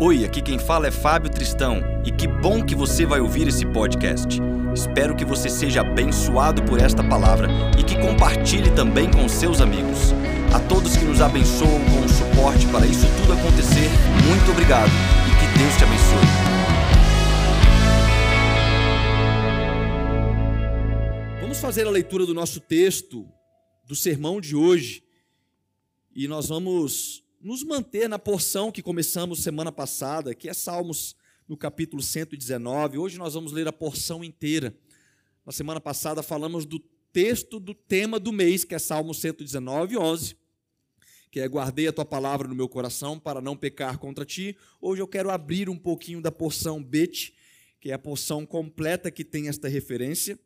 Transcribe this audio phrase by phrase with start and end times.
[0.00, 3.66] Oi, aqui quem fala é Fábio Tristão e que bom que você vai ouvir esse
[3.66, 4.28] podcast.
[4.72, 10.12] Espero que você seja abençoado por esta palavra e que compartilhe também com seus amigos.
[10.54, 13.90] A todos que nos abençoam com o suporte para isso tudo acontecer,
[14.24, 14.88] muito obrigado
[15.26, 16.28] e que Deus te abençoe.
[21.40, 23.26] Vamos fazer a leitura do nosso texto,
[23.84, 25.02] do sermão de hoje,
[26.14, 31.14] e nós vamos nos manter na porção que começamos semana passada, que é Salmos
[31.46, 32.98] no capítulo 119.
[32.98, 34.76] Hoje nós vamos ler a porção inteira.
[35.46, 36.80] Na semana passada falamos do
[37.12, 40.36] texto do tema do mês, que é Salmo 119, 11,
[41.30, 44.56] que é guardei a tua palavra no meu coração para não pecar contra ti.
[44.80, 47.34] Hoje eu quero abrir um pouquinho da porção Bet,
[47.80, 50.36] que é a porção completa que tem esta referência,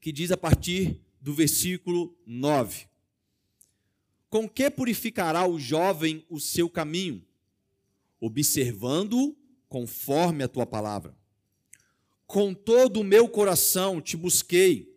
[0.00, 2.89] que diz a partir do versículo 9.
[4.30, 7.26] Com que purificará o jovem o seu caminho?
[8.20, 9.36] Observando
[9.68, 11.18] conforme a tua palavra.
[12.28, 14.96] Com todo o meu coração te busquei,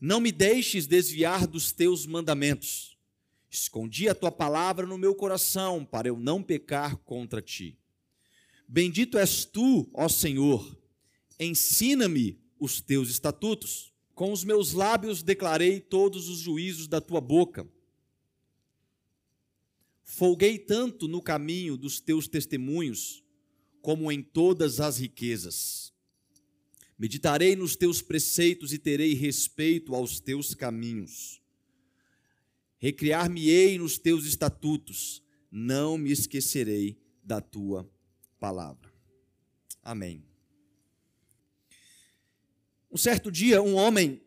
[0.00, 2.96] não me deixes desviar dos teus mandamentos.
[3.50, 7.76] Escondi a tua palavra no meu coração, para eu não pecar contra ti.
[8.68, 10.80] Bendito és tu, ó Senhor,
[11.38, 13.92] ensina-me os teus estatutos.
[14.14, 17.68] Com os meus lábios declarei todos os juízos da tua boca.
[20.14, 23.24] Folguei tanto no caminho dos teus testemunhos,
[23.80, 25.90] como em todas as riquezas.
[26.98, 31.40] Meditarei nos teus preceitos e terei respeito aos teus caminhos.
[32.76, 37.90] Recriar-me-ei nos teus estatutos, não me esquecerei da tua
[38.38, 38.92] palavra.
[39.82, 40.22] Amém.
[42.90, 44.20] Um certo dia, um homem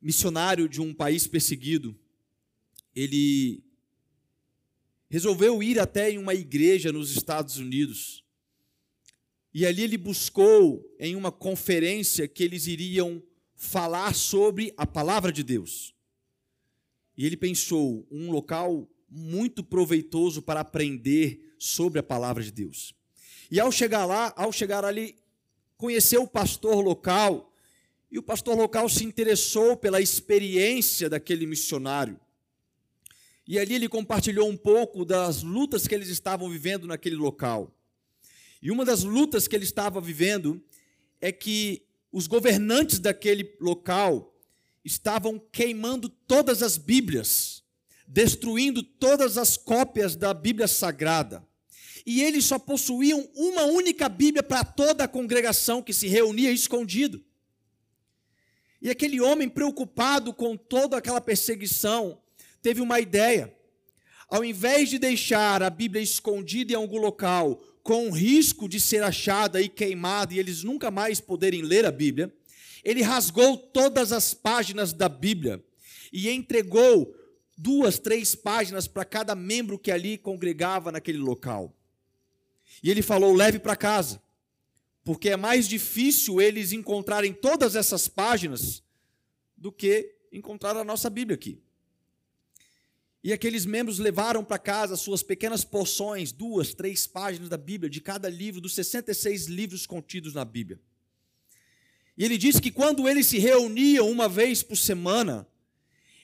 [0.00, 1.94] missionário de um país perseguido,
[2.94, 3.62] ele
[5.14, 8.24] resolveu ir até em uma igreja nos Estados Unidos.
[9.54, 13.22] E ali ele buscou em uma conferência que eles iriam
[13.54, 15.94] falar sobre a palavra de Deus.
[17.16, 22.92] E ele pensou um local muito proveitoso para aprender sobre a palavra de Deus.
[23.52, 25.14] E ao chegar lá, ao chegar ali,
[25.76, 27.54] conheceu o pastor local,
[28.10, 32.18] e o pastor local se interessou pela experiência daquele missionário.
[33.46, 37.74] E ali ele compartilhou um pouco das lutas que eles estavam vivendo naquele local.
[38.62, 40.62] E uma das lutas que ele estava vivendo
[41.20, 44.34] é que os governantes daquele local
[44.84, 47.62] estavam queimando todas as Bíblias,
[48.06, 51.46] destruindo todas as cópias da Bíblia Sagrada.
[52.06, 57.24] E eles só possuíam uma única Bíblia para toda a congregação que se reunia escondido.
[58.80, 62.20] E aquele homem preocupado com toda aquela perseguição,
[62.64, 63.54] teve uma ideia.
[64.26, 69.02] Ao invés de deixar a Bíblia escondida em algum local, com o risco de ser
[69.02, 72.34] achada e queimada e eles nunca mais poderem ler a Bíblia,
[72.82, 75.62] ele rasgou todas as páginas da Bíblia
[76.10, 77.14] e entregou
[77.54, 81.76] duas, três páginas para cada membro que ali congregava naquele local.
[82.82, 84.22] E ele falou: leve para casa,
[85.04, 88.82] porque é mais difícil eles encontrarem todas essas páginas
[89.54, 91.62] do que encontrar a nossa Bíblia aqui.
[93.24, 97.98] E aqueles membros levaram para casa suas pequenas porções, duas, três páginas da Bíblia, de
[97.98, 100.78] cada livro, dos 66 livros contidos na Bíblia.
[102.18, 105.48] E ele disse que quando eles se reuniam uma vez por semana,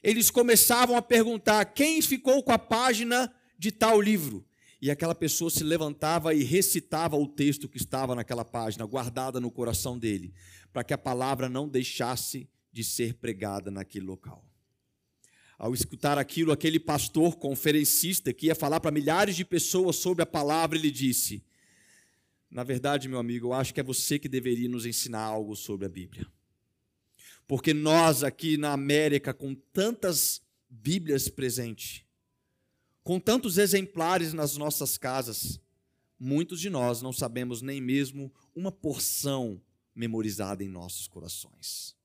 [0.02, 4.46] eles começavam a perguntar quem ficou com a página de tal livro.
[4.78, 9.50] E aquela pessoa se levantava e recitava o texto que estava naquela página, guardada no
[9.50, 10.34] coração dele,
[10.70, 14.49] para que a palavra não deixasse de ser pregada naquele local
[15.60, 20.26] ao escutar aquilo, aquele pastor conferencista que ia falar para milhares de pessoas sobre a
[20.26, 21.44] palavra, ele disse:
[22.50, 25.84] Na verdade, meu amigo, eu acho que é você que deveria nos ensinar algo sobre
[25.84, 26.26] a Bíblia.
[27.46, 32.06] Porque nós aqui na América, com tantas Bíblias presentes,
[33.04, 35.60] com tantos exemplares nas nossas casas,
[36.18, 39.60] muitos de nós não sabemos nem mesmo uma porção
[39.94, 41.99] memorizada em nossos corações.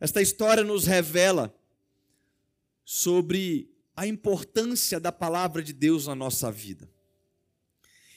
[0.00, 1.54] Esta história nos revela
[2.84, 6.88] sobre a importância da palavra de Deus na nossa vida.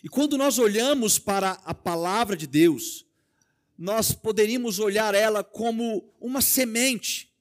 [0.03, 3.05] E quando nós olhamos para a palavra de Deus,
[3.77, 7.31] nós poderíamos olhar ela como uma semente.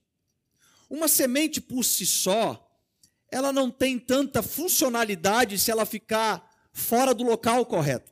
[0.89, 2.67] Uma semente por si só,
[3.31, 8.11] ela não tem tanta funcionalidade se ela ficar fora do local correto.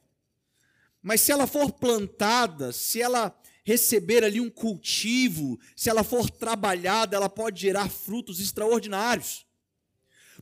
[1.02, 3.30] Mas se ela for plantada, se ela
[3.68, 9.44] receber ali um cultivo, se ela for trabalhada, ela pode gerar frutos extraordinários.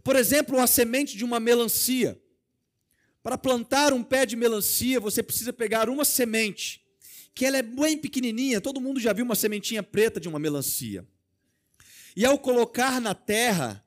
[0.05, 2.23] Por exemplo, a semente de uma melancia.
[3.25, 6.87] Para plantar um pé de melancia, você precisa pegar uma semente,
[7.35, 11.05] que ela é bem pequenininha, todo mundo já viu uma sementinha preta de uma melancia.
[12.15, 13.85] E ao colocar na terra,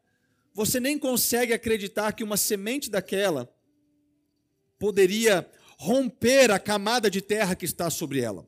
[0.54, 3.50] você nem consegue acreditar que uma semente daquela
[4.78, 8.46] poderia romper a camada de terra que está sobre ela.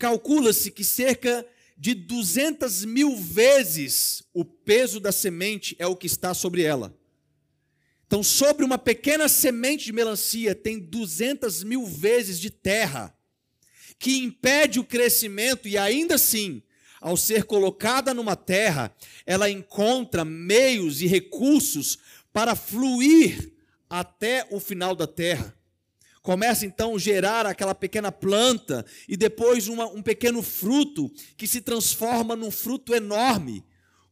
[0.00, 6.32] Calcula-se que cerca de 200 mil vezes o peso da semente é o que está
[6.32, 6.98] sobre ela.
[8.06, 13.14] Então, sobre uma pequena semente de melancia, tem 200 mil vezes de terra,
[13.98, 16.62] que impede o crescimento, e ainda assim,
[16.98, 21.98] ao ser colocada numa terra, ela encontra meios e recursos
[22.32, 23.52] para fluir
[23.90, 25.59] até o final da terra.
[26.22, 31.62] Começa então a gerar aquela pequena planta e depois uma, um pequeno fruto que se
[31.62, 33.64] transforma num fruto enorme,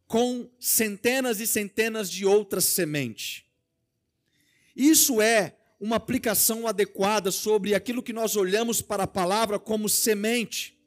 [0.07, 3.43] com centenas e centenas de outras sementes.
[4.75, 10.77] Isso é uma aplicação adequada sobre aquilo que nós olhamos para a palavra como semente.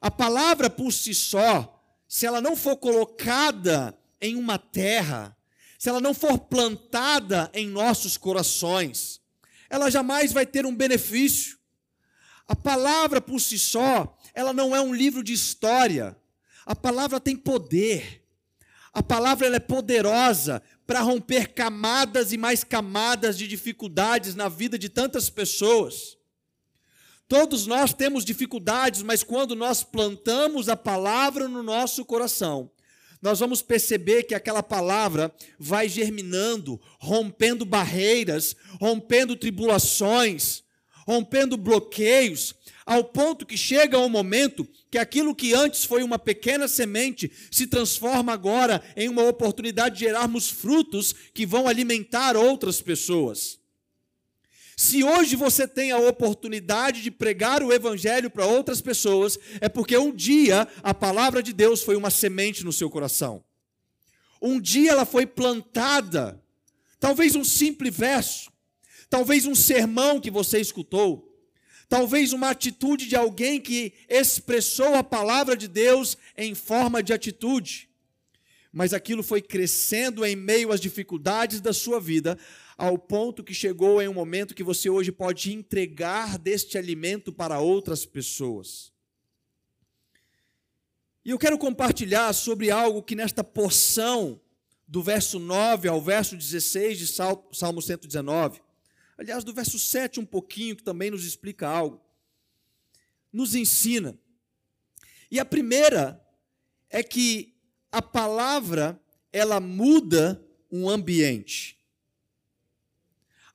[0.00, 5.36] A palavra por si só, se ela não for colocada em uma terra,
[5.76, 9.17] se ela não for plantada em nossos corações,
[9.70, 11.58] ela jamais vai ter um benefício.
[12.46, 16.16] A palavra por si só, ela não é um livro de história.
[16.64, 18.24] A palavra tem poder.
[18.92, 24.88] A palavra é poderosa para romper camadas e mais camadas de dificuldades na vida de
[24.88, 26.16] tantas pessoas.
[27.28, 32.70] Todos nós temos dificuldades, mas quando nós plantamos a palavra no nosso coração,
[33.20, 40.62] nós vamos perceber que aquela palavra vai germinando, rompendo barreiras, rompendo tribulações,
[41.06, 42.54] rompendo bloqueios,
[42.86, 47.66] ao ponto que chega um momento que aquilo que antes foi uma pequena semente se
[47.66, 53.57] transforma agora em uma oportunidade de gerarmos frutos que vão alimentar outras pessoas.
[54.78, 59.98] Se hoje você tem a oportunidade de pregar o evangelho para outras pessoas, é porque
[59.98, 63.42] um dia a palavra de Deus foi uma semente no seu coração.
[64.40, 66.40] Um dia ela foi plantada.
[67.00, 68.52] Talvez um simples verso,
[69.10, 71.28] talvez um sermão que você escutou,
[71.88, 77.88] talvez uma atitude de alguém que expressou a palavra de Deus em forma de atitude.
[78.72, 82.38] Mas aquilo foi crescendo em meio às dificuldades da sua vida,
[82.78, 87.58] ao ponto que chegou em um momento que você hoje pode entregar deste alimento para
[87.58, 88.92] outras pessoas.
[91.24, 94.40] E eu quero compartilhar sobre algo que nesta porção
[94.86, 98.62] do verso 9 ao verso 16 de Salmo 119,
[99.18, 102.00] aliás, do verso 7 um pouquinho, que também nos explica algo,
[103.32, 104.16] nos ensina.
[105.28, 106.24] E a primeira
[106.88, 107.56] é que
[107.90, 108.98] a palavra,
[109.32, 111.77] ela muda um ambiente.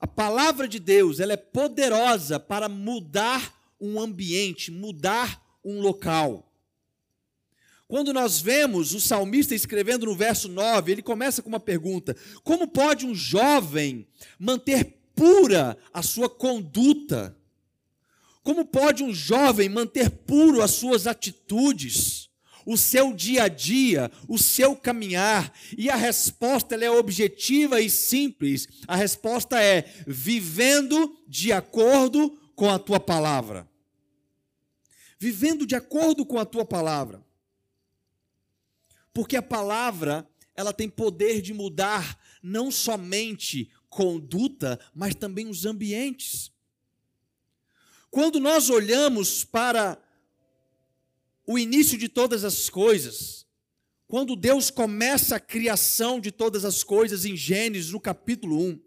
[0.04, 6.52] A palavra de Deus, ela é poderosa para mudar um ambiente, mudar um local.
[7.88, 12.68] Quando nós vemos o salmista escrevendo no verso 9, ele começa com uma pergunta: Como
[12.68, 14.06] pode um jovem
[14.38, 17.38] manter pura a sua conduta?
[18.44, 22.23] Como pode um jovem manter puro as suas atitudes?
[22.66, 25.54] O seu dia a dia, o seu caminhar.
[25.78, 28.68] E a resposta é objetiva e simples.
[28.88, 33.70] A resposta é vivendo de acordo com a tua palavra.
[35.20, 37.24] Vivendo de acordo com a tua palavra.
[39.14, 46.52] Porque a palavra, ela tem poder de mudar não somente conduta, mas também os ambientes.
[48.10, 49.98] Quando nós olhamos para
[51.46, 53.46] o início de todas as coisas,
[54.08, 58.80] quando Deus começa a criação de todas as coisas em Gênesis, no capítulo 1,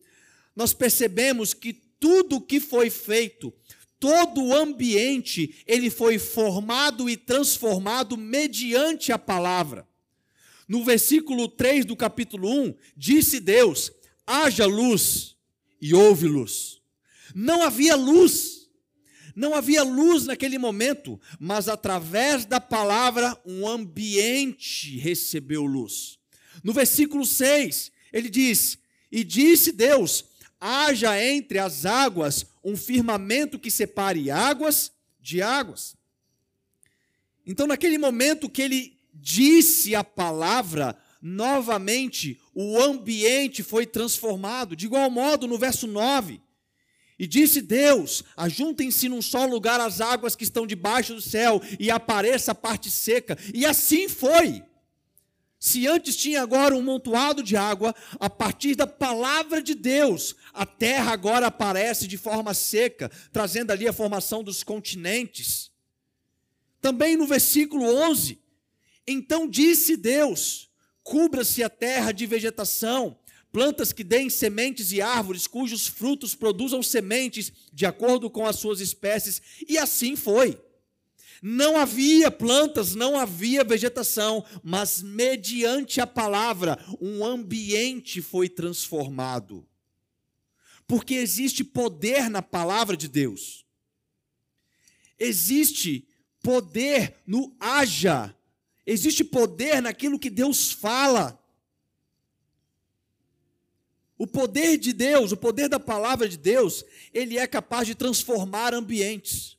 [0.55, 3.53] nós percebemos que tudo que foi feito,
[3.99, 9.87] todo o ambiente, ele foi formado e transformado mediante a palavra.
[10.69, 13.93] No versículo 3 do capítulo 1, disse Deus:
[14.27, 15.37] haja luz,
[15.81, 16.81] e houve luz.
[17.35, 18.56] Não havia luz,
[19.37, 26.19] não havia luz naquele momento, mas através da palavra um ambiente recebeu luz.
[26.65, 28.79] No versículo 6, ele diz:
[29.13, 30.25] E disse Deus:
[30.59, 34.91] haja entre as águas um firmamento que separe águas
[35.21, 35.95] de águas.
[37.47, 44.75] Então, naquele momento que ele disse a palavra, novamente o ambiente foi transformado.
[44.75, 46.41] De igual modo, no verso 9,
[47.19, 51.91] e disse Deus: ajuntem-se num só lugar as águas que estão debaixo do céu, e
[51.91, 53.37] apareça a parte seca.
[53.55, 54.63] E assim foi.
[55.59, 60.67] Se antes tinha agora um montoado de água, a partir da palavra de Deus, a
[60.67, 65.71] terra agora aparece de forma seca, trazendo ali a formação dos continentes.
[66.81, 68.39] Também no versículo 11:
[69.07, 70.71] Então disse Deus:
[71.03, 73.19] Cubra-se a terra de vegetação,
[73.57, 78.81] plantas que deem sementes e árvores cujos frutos produzam sementes de acordo com as suas
[78.81, 80.61] espécies, e assim foi.
[81.41, 89.67] Não havia plantas, não havia vegetação, mas mediante a palavra, um ambiente foi transformado.
[90.87, 93.65] Porque existe poder na palavra de Deus.
[95.19, 96.07] Existe
[96.43, 98.37] poder no haja.
[98.85, 101.43] Existe poder naquilo que Deus fala.
[104.19, 108.73] O poder de Deus, o poder da palavra de Deus, ele é capaz de transformar
[108.73, 109.57] ambientes.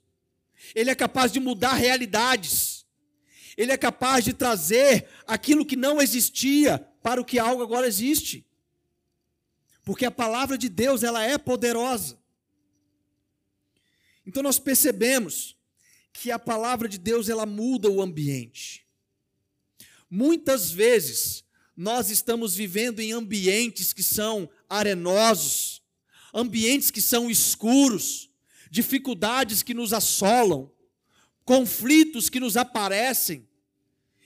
[0.73, 2.85] Ele é capaz de mudar realidades.
[3.55, 8.45] Ele é capaz de trazer aquilo que não existia para o que algo agora existe.
[9.83, 12.19] Porque a palavra de Deus, ela é poderosa.
[14.25, 15.55] Então nós percebemos
[16.11, 18.85] que a palavra de Deus, ela muda o ambiente.
[20.09, 21.46] Muitas vezes
[21.77, 25.83] nós estamos vivendo em ambientes que são arenosos,
[26.33, 28.31] ambientes que são escuros,
[28.71, 30.71] dificuldades que nos assolam,
[31.45, 33.47] conflitos que nos aparecem.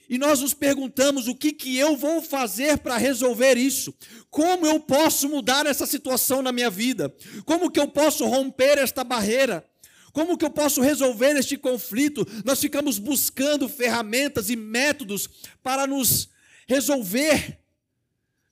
[0.08, 3.94] E nós nos perguntamos o que, que eu vou fazer para resolver isso?
[4.30, 7.14] Como eu posso mudar essa situação na minha vida?
[7.44, 9.66] Como que eu posso romper esta barreira?
[10.10, 12.26] Como que eu posso resolver este conflito?
[12.44, 15.28] Nós ficamos buscando ferramentas e métodos
[15.62, 16.31] para nos
[16.66, 17.58] resolver.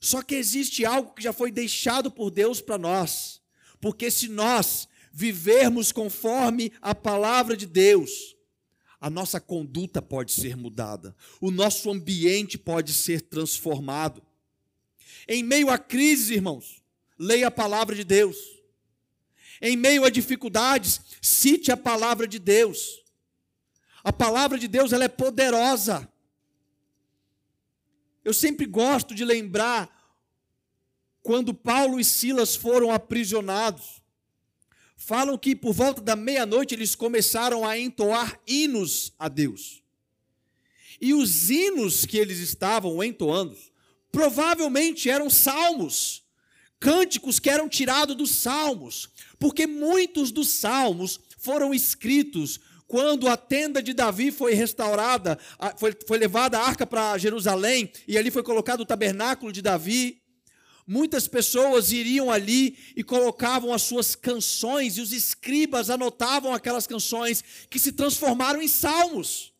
[0.00, 3.40] Só que existe algo que já foi deixado por Deus para nós.
[3.80, 8.36] Porque se nós vivermos conforme a palavra de Deus,
[9.00, 14.22] a nossa conduta pode ser mudada, o nosso ambiente pode ser transformado.
[15.26, 16.82] Em meio à crise, irmãos,
[17.18, 18.36] leia a palavra de Deus.
[19.60, 23.02] Em meio a dificuldades, cite a palavra de Deus.
[24.02, 26.10] A palavra de Deus ela é poderosa.
[28.24, 29.88] Eu sempre gosto de lembrar
[31.22, 34.00] quando Paulo e Silas foram aprisionados
[35.00, 39.82] falam que por volta da meia-noite eles começaram a entoar hinos a Deus.
[41.00, 43.56] E os hinos que eles estavam entoando
[44.12, 46.22] provavelmente eram salmos,
[46.78, 49.08] cânticos que eram tirados dos salmos,
[49.38, 55.38] porque muitos dos salmos foram escritos quando a tenda de Davi foi restaurada,
[55.78, 60.20] foi, foi levada a arca para Jerusalém, e ali foi colocado o tabernáculo de Davi,
[60.86, 67.44] Muitas pessoas iriam ali e colocavam as suas canções, e os escribas anotavam aquelas canções
[67.70, 69.52] que se transformaram em salmos.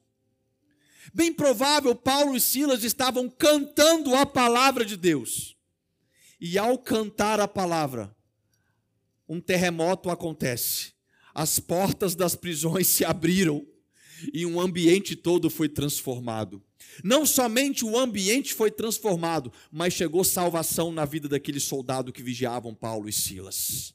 [1.15, 5.57] Bem provável, Paulo e Silas estavam cantando a palavra de Deus.
[6.41, 8.13] E ao cantar a palavra,
[9.29, 10.95] um terremoto acontece.
[11.35, 13.67] As portas das prisões se abriram
[14.33, 16.63] e um ambiente todo foi transformado.
[17.03, 22.75] Não somente o ambiente foi transformado, mas chegou salvação na vida daqueles soldados que vigiavam
[22.75, 23.95] Paulo e Silas.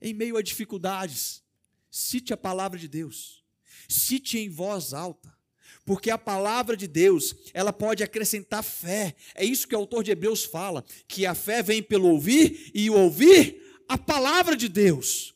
[0.00, 1.42] Em meio a dificuldades,
[1.90, 3.44] cite a palavra de Deus,
[3.88, 5.32] cite em voz alta,
[5.84, 9.14] porque a palavra de Deus, ela pode acrescentar fé.
[9.34, 12.88] É isso que o autor de Hebreus fala, que a fé vem pelo ouvir e
[12.90, 15.34] ouvir a palavra de Deus.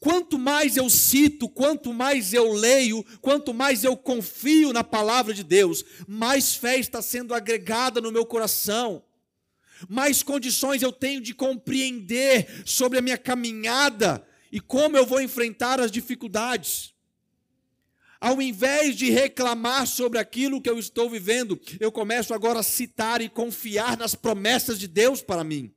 [0.00, 5.44] Quanto mais eu cito, quanto mais eu leio, quanto mais eu confio na palavra de
[5.44, 9.04] Deus, mais fé está sendo agregada no meu coração,
[9.86, 15.78] mais condições eu tenho de compreender sobre a minha caminhada e como eu vou enfrentar
[15.78, 16.94] as dificuldades.
[18.18, 23.20] Ao invés de reclamar sobre aquilo que eu estou vivendo, eu começo agora a citar
[23.20, 25.74] e confiar nas promessas de Deus para mim.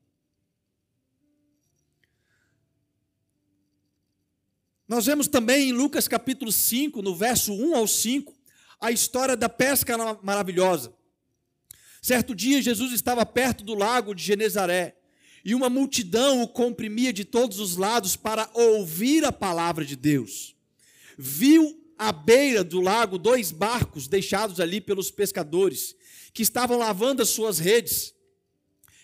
[4.93, 8.31] Nós vemos também em Lucas capítulo 5, no verso 1 ao 5,
[8.79, 10.93] a história da pesca maravilhosa.
[11.99, 14.95] Certo dia, Jesus estava perto do lago de Genezaré
[15.43, 20.55] e uma multidão o comprimia de todos os lados para ouvir a palavra de Deus.
[21.17, 25.95] Viu à beira do lago dois barcos deixados ali pelos pescadores,
[26.31, 28.13] que estavam lavando as suas redes.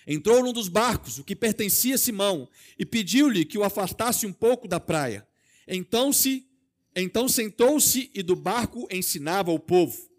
[0.05, 4.33] Entrou num dos barcos, o que pertencia a Simão, e pediu-lhe que o afastasse um
[4.33, 5.27] pouco da praia.
[5.69, 6.49] Então se
[6.95, 10.09] então sentou-se e do barco ensinava o povo.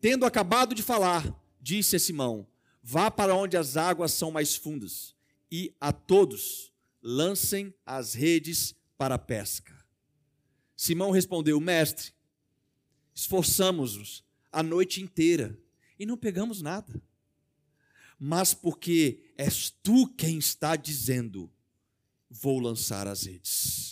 [0.00, 2.46] Tendo acabado de falar, disse a Simão:
[2.82, 5.14] Vá para onde as águas são mais fundas,
[5.50, 9.72] e a todos lancem as redes para a pesca.
[10.76, 12.12] Simão respondeu: Mestre,
[13.14, 15.56] esforçamos-nos a noite inteira
[15.98, 17.00] e não pegamos nada.
[18.18, 21.50] Mas porque és tu quem está dizendo,
[22.28, 23.91] vou lançar as redes.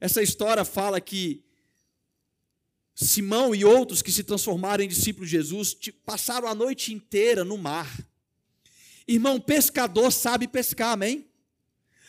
[0.00, 1.44] Essa história fala que
[2.94, 7.56] Simão e outros que se transformaram em discípulos de Jesus passaram a noite inteira no
[7.56, 7.88] mar.
[9.06, 11.26] Irmão, pescador sabe pescar, amém?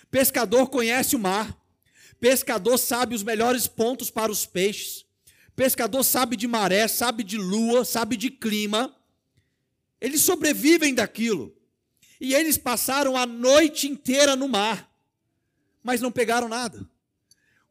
[0.10, 1.58] Pescador conhece o mar.
[2.20, 5.06] Pescador sabe os melhores pontos para os peixes.
[5.56, 8.96] Pescador sabe de maré, sabe de lua, sabe de clima.
[10.00, 11.56] Eles sobrevivem daquilo.
[12.20, 14.94] E eles passaram a noite inteira no mar,
[15.82, 16.88] mas não pegaram nada.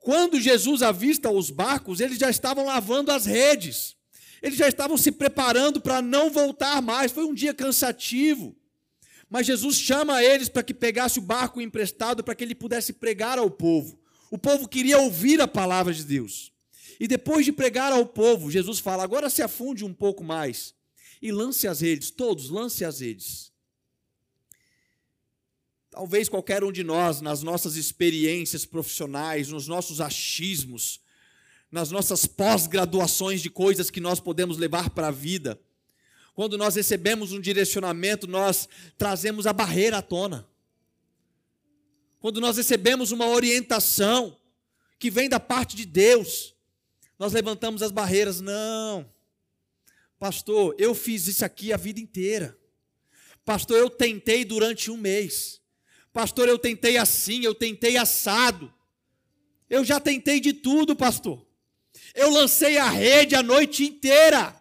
[0.00, 3.94] Quando Jesus avista os barcos, eles já estavam lavando as redes.
[4.42, 7.12] Eles já estavam se preparando para não voltar mais.
[7.12, 8.56] Foi um dia cansativo.
[9.28, 13.38] Mas Jesus chama eles para que pegasse o barco emprestado para que ele pudesse pregar
[13.38, 14.00] ao povo.
[14.30, 16.50] O povo queria ouvir a palavra de Deus.
[16.98, 20.74] E depois de pregar ao povo, Jesus fala: agora se afunde um pouco mais
[21.22, 23.49] e lance as redes, todos lance as redes.
[26.00, 30.98] Talvez qualquer um de nós, nas nossas experiências profissionais, nos nossos achismos,
[31.70, 35.60] nas nossas pós-graduações de coisas que nós podemos levar para a vida,
[36.34, 38.66] quando nós recebemos um direcionamento, nós
[38.96, 40.48] trazemos a barreira à tona.
[42.18, 44.34] Quando nós recebemos uma orientação
[44.98, 46.54] que vem da parte de Deus,
[47.18, 48.40] nós levantamos as barreiras.
[48.40, 49.06] Não,
[50.18, 52.56] pastor, eu fiz isso aqui a vida inteira.
[53.44, 55.59] Pastor, eu tentei durante um mês.
[56.12, 58.72] Pastor, eu tentei assim, eu tentei assado.
[59.68, 61.46] Eu já tentei de tudo, pastor.
[62.14, 64.60] Eu lancei a rede a noite inteira.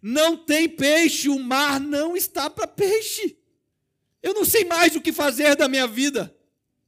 [0.00, 3.36] Não tem peixe, o mar não está para peixe.
[4.22, 6.34] Eu não sei mais o que fazer da minha vida.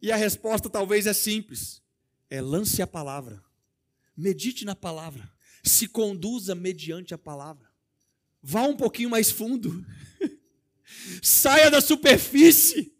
[0.00, 1.82] E a resposta talvez é simples:
[2.30, 3.42] é lance a palavra,
[4.16, 5.30] medite na palavra,
[5.64, 7.68] se conduza mediante a palavra.
[8.40, 9.84] Vá um pouquinho mais fundo,
[11.22, 12.96] saia da superfície.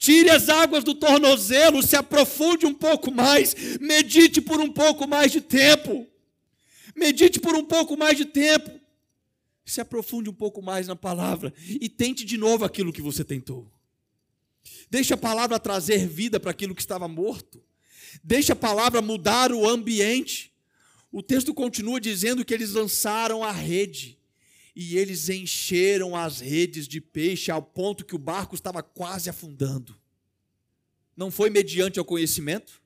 [0.00, 5.30] Tire as águas do tornozelo, se aprofunde um pouco mais, medite por um pouco mais
[5.30, 6.06] de tempo.
[6.96, 8.80] Medite por um pouco mais de tempo.
[9.62, 13.70] Se aprofunde um pouco mais na palavra e tente de novo aquilo que você tentou.
[14.88, 17.62] Deixe a palavra trazer vida para aquilo que estava morto.
[18.24, 20.50] Deixe a palavra mudar o ambiente.
[21.12, 24.18] O texto continua dizendo que eles lançaram a rede
[24.74, 29.99] e eles encheram as redes de peixe ao ponto que o barco estava quase afundando.
[31.16, 32.80] Não foi mediante ao conhecimento,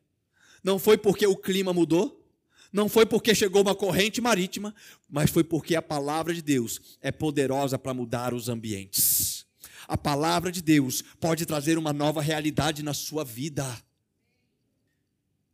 [0.62, 2.24] não foi porque o clima mudou,
[2.72, 4.74] não foi porque chegou uma corrente marítima,
[5.08, 9.46] mas foi porque a palavra de Deus é poderosa para mudar os ambientes.
[9.86, 13.64] A palavra de Deus pode trazer uma nova realidade na sua vida.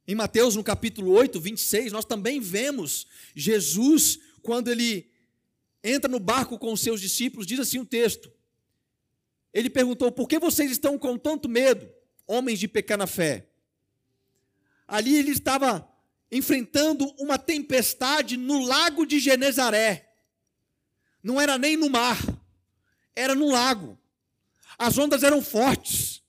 [0.06, 5.10] Em Mateus, no capítulo 8, 26, nós também vemos Jesus, quando ele
[5.84, 8.32] entra no barco com os seus discípulos, diz assim o um texto.
[9.52, 11.88] Ele perguntou: Por que vocês estão com tanto medo,
[12.30, 13.48] homens de pequena fé?
[14.86, 15.88] Ali ele estava
[16.30, 20.08] enfrentando uma tempestade no lago de Genezaré.
[21.22, 22.18] Não era nem no mar,
[23.14, 23.98] era no lago.
[24.78, 26.22] As ondas eram fortes.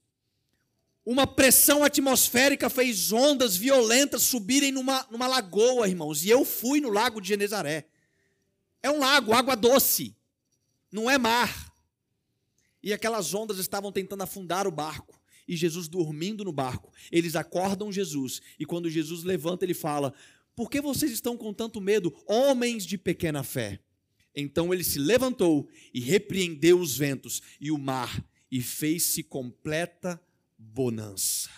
[1.06, 6.24] Uma pressão atmosférica fez ondas violentas subirem numa, numa lagoa, irmãos.
[6.24, 7.86] E eu fui no lago de Genezaré.
[8.84, 10.16] É um lago, água doce,
[10.92, 11.72] não é mar.
[12.84, 15.21] E aquelas ondas estavam tentando afundar o barco.
[15.52, 16.94] E Jesus dormindo no barco.
[17.12, 18.42] Eles acordam Jesus.
[18.58, 20.14] E quando Jesus levanta, ele fala:
[20.56, 23.82] Por que vocês estão com tanto medo, homens de pequena fé?
[24.34, 30.22] Então ele se levantou e repreendeu os ventos e o mar, e fez-se completa
[30.58, 31.50] bonança.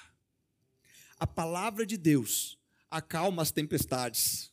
[1.20, 2.58] A palavra de Deus
[2.90, 4.52] acalma as tempestades.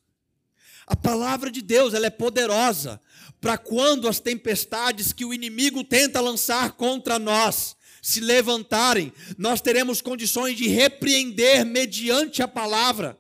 [0.87, 3.01] A palavra de Deus ela é poderosa
[3.41, 10.01] para quando as tempestades que o inimigo tenta lançar contra nós se levantarem, nós teremos
[10.01, 13.19] condições de repreender mediante a palavra.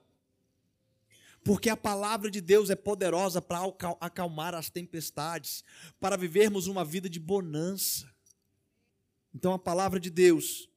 [1.42, 3.60] Porque a palavra de Deus é poderosa para
[4.00, 5.64] acalmar as tempestades,
[5.98, 8.10] para vivermos uma vida de bonança.
[9.34, 10.68] Então a palavra de Deus,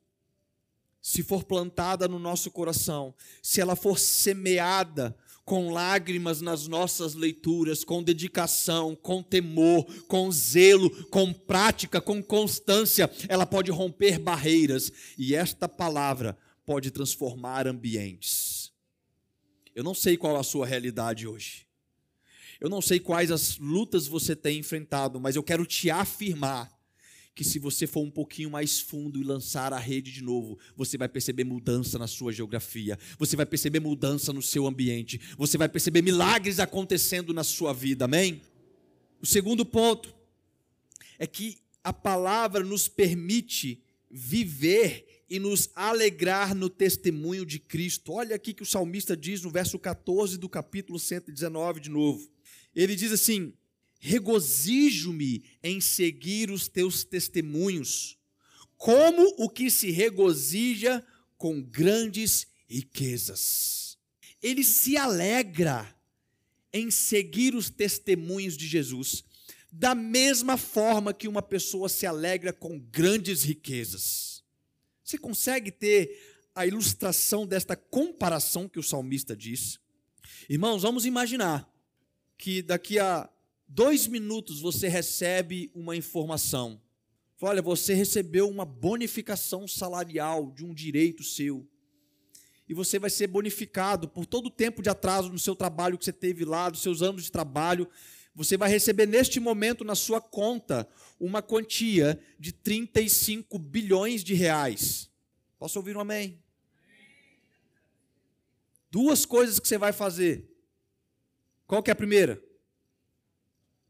[1.02, 7.84] se for plantada no nosso coração, se ela for semeada com lágrimas nas nossas leituras,
[7.84, 15.36] com dedicação, com temor, com zelo, com prática, com constância, ela pode romper barreiras e
[15.36, 18.72] esta palavra pode transformar ambientes.
[19.76, 21.68] Eu não sei qual a sua realidade hoje.
[22.62, 26.73] Eu não sei quais as lutas você tem enfrentado, mas eu quero te afirmar
[27.36, 30.98] que se você for um pouquinho mais fundo e lançar a rede de novo, você
[30.98, 35.68] vai perceber mudança na sua geografia, você vai perceber mudança no seu ambiente, você vai
[35.68, 38.42] perceber milagres acontecendo na sua vida, amém?
[39.22, 40.14] O segundo ponto
[41.18, 48.14] é que a palavra nos permite viver e nos alegrar no testemunho de Cristo.
[48.14, 52.30] Olha aqui que o salmista diz no verso 14 do capítulo 119 de novo.
[52.76, 53.54] Ele diz assim:
[54.06, 58.18] Regozijo-me em seguir os teus testemunhos,
[58.76, 61.02] como o que se regozija
[61.38, 63.98] com grandes riquezas.
[64.42, 65.98] Ele se alegra
[66.74, 69.24] em seguir os testemunhos de Jesus,
[69.72, 74.44] da mesma forma que uma pessoa se alegra com grandes riquezas.
[75.02, 79.80] Você consegue ter a ilustração desta comparação que o salmista diz?
[80.50, 81.74] Irmãos, vamos imaginar
[82.38, 83.30] que daqui a
[83.74, 86.80] dois minutos você recebe uma informação.
[87.42, 91.68] Olha, você recebeu uma bonificação salarial de um direito seu
[92.70, 96.06] e você vai ser bonificado por todo o tempo de atraso no seu trabalho que
[96.06, 97.90] você teve lá, dos seus anos de trabalho.
[98.34, 100.88] Você vai receber neste momento na sua conta
[101.20, 105.10] uma quantia de 35 bilhões de reais.
[105.60, 106.42] Posso ouvir um amém?
[108.90, 110.50] Duas coisas que você vai fazer.
[111.68, 112.42] Qual que é a primeira?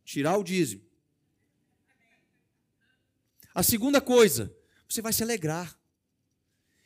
[0.04, 0.82] Tirar o dízimo.
[3.54, 4.56] A segunda coisa,
[4.88, 5.78] você vai se alegrar.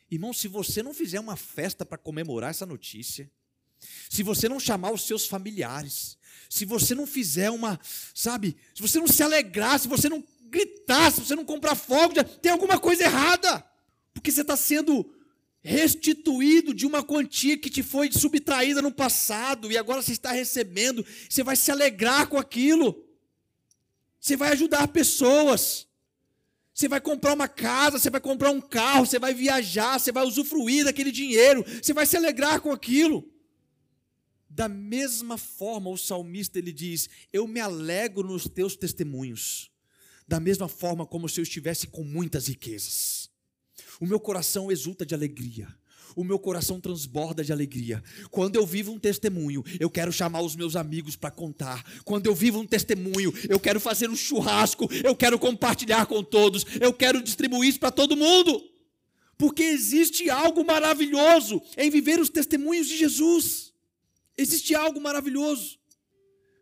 [0.10, 3.30] Irmão, se você não fizer uma festa para comemorar essa notícia,
[4.10, 6.17] se você não chamar os seus familiares,
[6.49, 7.80] se você não fizer uma,
[8.13, 12.23] sabe, se você não se alegrar, se você não gritar, se você não comprar fogo,
[12.41, 13.65] tem alguma coisa errada,
[14.13, 15.13] porque você está sendo
[15.62, 21.06] restituído de uma quantia que te foi subtraída no passado e agora você está recebendo,
[21.30, 23.07] você vai se alegrar com aquilo,
[24.28, 25.88] você vai ajudar pessoas.
[26.74, 30.24] Você vai comprar uma casa, você vai comprar um carro, você vai viajar, você vai
[30.24, 33.28] usufruir daquele dinheiro, você vai se alegrar com aquilo.
[34.50, 39.72] Da mesma forma, o salmista ele diz: Eu me alegro nos teus testemunhos.
[40.28, 43.30] Da mesma forma como se eu estivesse com muitas riquezas.
[44.00, 45.68] O meu coração exulta de alegria
[46.17, 48.03] o meu coração transborda de alegria.
[48.32, 51.86] Quando eu vivo um testemunho, eu quero chamar os meus amigos para contar.
[52.03, 56.65] Quando eu vivo um testemunho, eu quero fazer um churrasco, eu quero compartilhar com todos,
[56.82, 58.67] eu quero distribuir isso para todo mundo.
[59.38, 63.71] Porque existe algo maravilhoso em viver os testemunhos de Jesus.
[64.36, 65.77] Existe algo maravilhoso.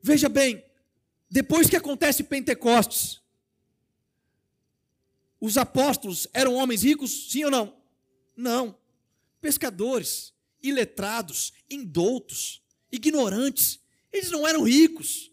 [0.03, 0.61] Veja bem,
[1.31, 3.21] depois que acontece Pentecostes,
[5.39, 7.73] os apóstolos eram homens ricos, sim ou não?
[8.35, 8.84] Não
[9.45, 13.79] pescadores, iletrados, indoutos, ignorantes.
[14.11, 15.31] Eles não eram ricos.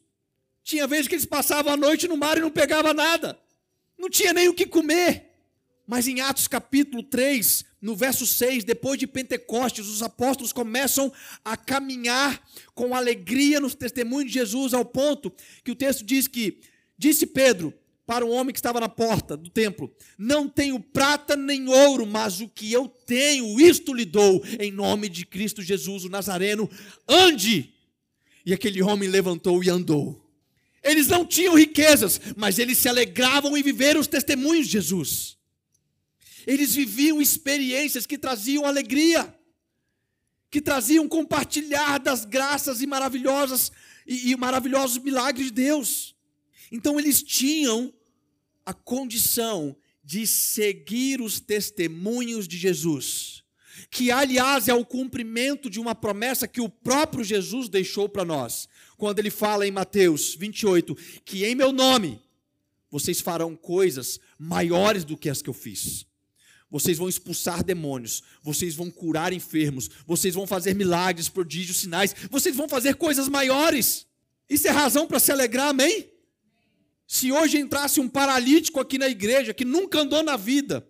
[0.62, 3.40] Tinha vezes que eles passavam a noite no mar e não pegavam nada.
[3.96, 5.30] Não tinha nem o que comer.
[5.86, 11.10] Mas em Atos capítulo 3, no verso 6, depois de Pentecostes, os apóstolos começam
[11.42, 15.32] a caminhar com alegria nos testemunhos de Jesus, ao ponto
[15.64, 16.60] que o texto diz que,
[16.98, 17.72] disse Pedro,
[18.12, 22.42] para um homem que estava na porta do templo: Não tenho prata nem ouro, mas
[22.42, 26.68] o que eu tenho, isto lhe dou, em nome de Cristo Jesus, o Nazareno,
[27.08, 27.72] ande.
[28.44, 30.22] E aquele homem levantou e andou.
[30.84, 35.38] Eles não tinham riquezas, mas eles se alegravam em viver os testemunhos de Jesus.
[36.46, 39.34] Eles viviam experiências que traziam alegria,
[40.50, 43.72] que traziam compartilhar das graças e maravilhosas
[44.06, 46.14] e, e maravilhosos milagres de Deus.
[46.70, 47.90] Então eles tinham
[48.64, 53.42] a condição de seguir os testemunhos de Jesus,
[53.90, 58.68] que aliás é o cumprimento de uma promessa que o próprio Jesus deixou para nós,
[58.96, 62.20] quando ele fala em Mateus 28 que em meu nome
[62.90, 66.04] vocês farão coisas maiores do que as que eu fiz.
[66.70, 72.56] Vocês vão expulsar demônios, vocês vão curar enfermos, vocês vão fazer milagres, prodígios, sinais, vocês
[72.56, 74.06] vão fazer coisas maiores.
[74.48, 76.11] Isso é razão para se alegrar, amém?
[77.12, 80.82] Se hoje entrasse um paralítico aqui na igreja que nunca andou na vida,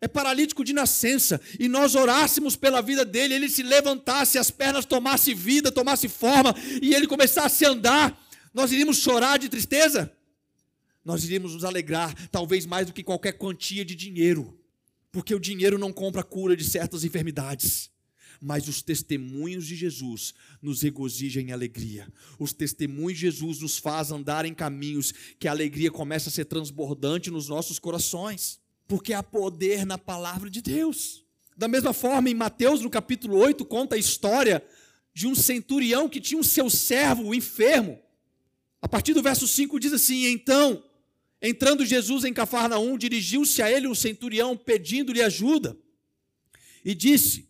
[0.00, 4.84] é paralítico de nascença, e nós orássemos pela vida dele, ele se levantasse, as pernas
[4.84, 10.16] tomassem vida, tomasse forma, e ele começasse a andar, nós iríamos chorar de tristeza?
[11.04, 14.56] Nós iríamos nos alegrar, talvez mais do que qualquer quantia de dinheiro,
[15.10, 17.90] porque o dinheiro não compra a cura de certas enfermidades
[18.40, 22.10] mas os testemunhos de Jesus nos regozijam em alegria.
[22.38, 26.44] Os testemunhos de Jesus nos faz andar em caminhos que a alegria começa a ser
[26.44, 31.24] transbordante nos nossos corações, porque há poder na palavra de Deus.
[31.56, 34.62] Da mesma forma, em Mateus, no capítulo 8, conta a história
[35.14, 37.98] de um centurião que tinha um seu servo enfermo.
[38.82, 40.84] A partir do verso 5 diz assim: Então,
[41.40, 45.76] entrando Jesus em Cafarnaum, dirigiu-se a ele o centurião pedindo-lhe ajuda
[46.84, 47.48] e disse: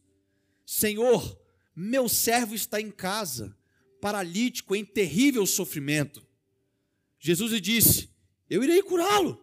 [0.67, 1.41] Senhor,
[1.75, 3.57] meu servo está em casa,
[4.01, 6.27] paralítico, em terrível sofrimento.
[7.21, 8.11] Jesus lhe disse:
[8.51, 9.43] Eu irei curá-lo.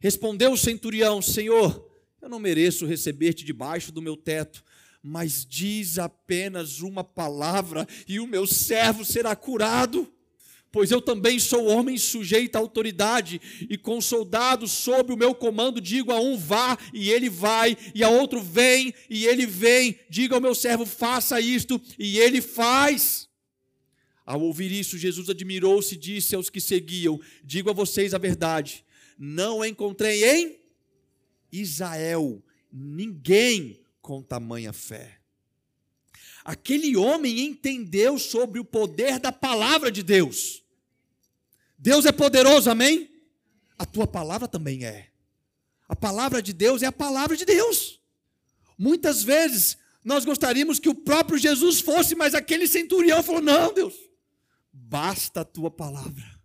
[0.00, 1.88] Respondeu o centurião: Senhor,
[2.20, 4.64] eu não mereço receber-te debaixo do meu teto,
[5.02, 10.12] mas diz apenas uma palavra e o meu servo será curado.
[10.72, 15.80] Pois eu também sou homem sujeito à autoridade, e com soldados sob o meu comando,
[15.80, 19.98] digo a um vá, e ele vai, e a outro vem, e ele vem.
[20.08, 23.28] Diga ao meu servo, faça isto, e ele faz.
[24.24, 28.84] Ao ouvir isso, Jesus admirou-se e disse aos que seguiam: Digo a vocês a verdade,
[29.18, 30.56] não encontrei em
[31.50, 32.40] Israel
[32.72, 35.18] ninguém com tamanha fé.
[36.44, 40.59] Aquele homem entendeu sobre o poder da palavra de Deus.
[41.80, 43.10] Deus é poderoso, amém?
[43.78, 45.08] A tua palavra também é.
[45.88, 47.98] A palavra de Deus é a palavra de Deus.
[48.76, 53.94] Muitas vezes nós gostaríamos que o próprio Jesus fosse, mas aquele centurião falou: Não, Deus,
[54.70, 56.38] basta a tua palavra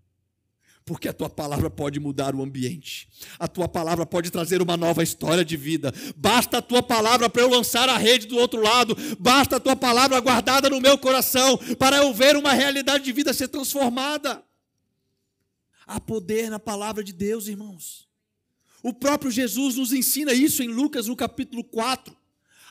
[0.85, 5.01] porque a tua palavra pode mudar o ambiente, a tua palavra pode trazer uma nova
[5.01, 5.91] história de vida.
[6.15, 9.75] Basta a tua palavra para eu lançar a rede do outro lado, basta a tua
[9.75, 14.43] palavra guardada no meu coração para eu ver uma realidade de vida ser transformada.
[15.85, 18.07] Há poder na palavra de Deus, irmãos.
[18.81, 22.15] O próprio Jesus nos ensina isso em Lucas, no capítulo 4.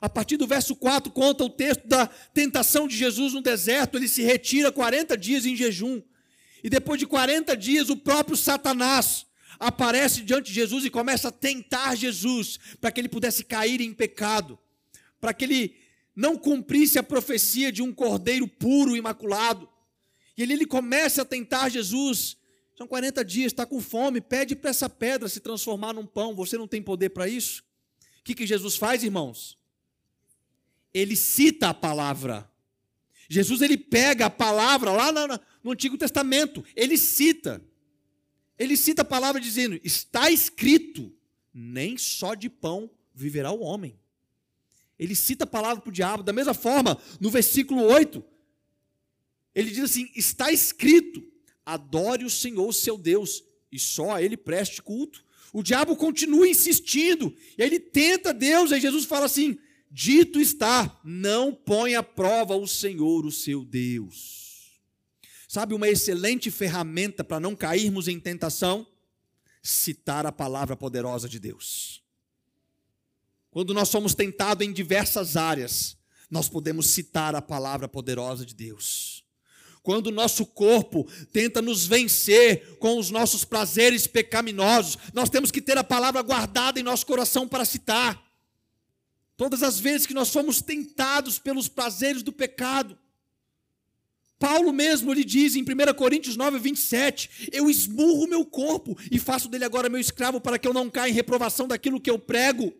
[0.00, 3.96] A partir do verso 4, conta o texto da tentação de Jesus no deserto.
[3.96, 6.02] Ele se retira 40 dias em jejum.
[6.62, 9.26] E depois de 40 dias, o próprio Satanás
[9.58, 13.92] aparece diante de Jesus e começa a tentar Jesus para que ele pudesse cair em
[13.92, 14.58] pecado,
[15.20, 15.76] para que ele
[16.14, 19.68] não cumprisse a profecia de um cordeiro puro, imaculado.
[20.36, 22.36] E ele, ele começa a tentar Jesus.
[22.76, 26.34] São 40 dias, está com fome, pede para essa pedra se transformar num pão.
[26.34, 27.62] Você não tem poder para isso?
[28.20, 29.58] O que, que Jesus faz, irmãos?
[30.92, 32.50] Ele cita a palavra.
[33.28, 36.64] Jesus ele pega a palavra lá na, no Antigo Testamento.
[36.74, 37.64] Ele cita.
[38.58, 41.12] Ele cita a palavra dizendo: está escrito,
[41.52, 43.98] nem só de pão viverá o homem.
[44.98, 46.22] Ele cita a palavra para o diabo.
[46.22, 48.24] Da mesma forma, no versículo 8,
[49.54, 51.22] ele diz assim: está escrito,
[51.64, 55.24] adore o Senhor seu Deus, e só a ele preste culto.
[55.52, 59.58] O diabo continua insistindo, e ele tenta Deus, aí Jesus fala assim:
[59.90, 64.44] dito está, não põe à prova o Senhor, o seu Deus.
[65.46, 68.84] Sabe uma excelente ferramenta para não cairmos em tentação?
[69.62, 72.02] Citar a palavra poderosa de Deus.
[73.52, 75.96] Quando nós somos tentados em diversas áreas,
[76.28, 79.23] nós podemos citar a palavra poderosa de Deus.
[79.84, 85.60] Quando o nosso corpo tenta nos vencer com os nossos prazeres pecaminosos, nós temos que
[85.60, 88.18] ter a palavra guardada em nosso coração para citar.
[89.36, 92.98] Todas as vezes que nós somos tentados pelos prazeres do pecado,
[94.38, 99.50] Paulo mesmo lhe diz em 1 Coríntios 9, 27, eu esmurro meu corpo e faço
[99.50, 102.72] dele agora meu escravo para que eu não caia em reprovação daquilo que eu prego.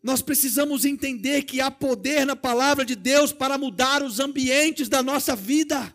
[0.00, 5.02] Nós precisamos entender que há poder na palavra de Deus para mudar os ambientes da
[5.02, 5.92] nossa vida.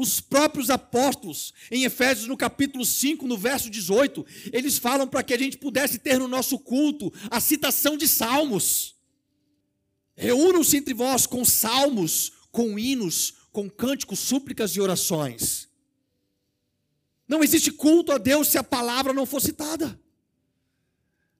[0.00, 5.34] Os próprios apóstolos, em Efésios no capítulo 5, no verso 18, eles falam para que
[5.34, 8.94] a gente pudesse ter no nosso culto a citação de salmos.
[10.16, 15.68] Reúnam-se entre vós com salmos, com hinos, com cânticos, súplicas e orações.
[17.28, 20.00] Não existe culto a Deus se a palavra não for citada.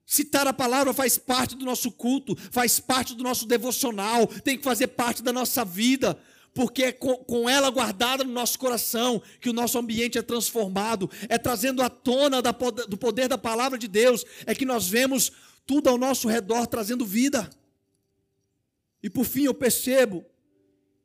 [0.04, 4.64] Citar a palavra faz parte do nosso culto, faz parte do nosso devocional, tem que
[4.64, 6.20] fazer parte da nossa vida,
[6.54, 11.38] porque é com ela guardada no nosso coração que o nosso ambiente é transformado, é
[11.38, 15.32] trazendo à tona do poder da palavra de Deus, é que nós vemos
[15.66, 17.48] tudo ao nosso redor trazendo vida.
[19.02, 20.24] E por fim eu percebo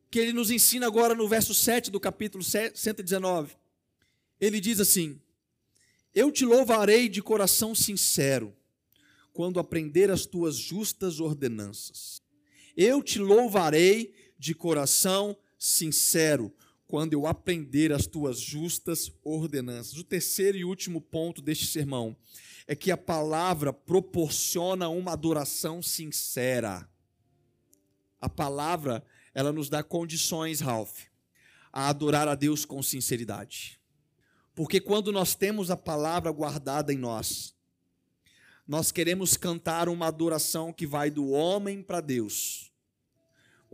[0.09, 3.55] que ele nos ensina agora no verso 7 do capítulo 119.
[4.39, 5.19] Ele diz assim:
[6.13, 8.55] Eu te louvarei de coração sincero,
[9.33, 12.21] quando aprender as tuas justas ordenanças.
[12.75, 14.13] Eu te louvarei
[14.45, 16.53] de coração sincero,
[16.85, 19.97] quando eu aprender as tuas justas ordenanças.
[19.97, 22.15] O terceiro e último ponto deste sermão
[22.67, 26.87] é que a palavra proporciona uma adoração sincera.
[28.21, 29.03] A palavra
[29.33, 31.05] ela nos dá condições, Ralph,
[31.73, 33.79] a adorar a Deus com sinceridade.
[34.53, 37.55] Porque quando nós temos a palavra guardada em nós,
[38.67, 42.64] nós queremos cantar uma adoração que vai do homem para Deus.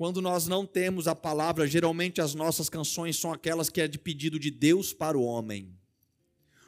[0.02, 4.00] Quando nós não temos a palavra, geralmente as nossas canções são aquelas que é de
[4.00, 5.78] pedido de Deus para o homem.